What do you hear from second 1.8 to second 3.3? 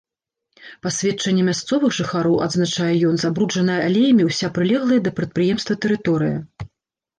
жыхароў, адзначае ён,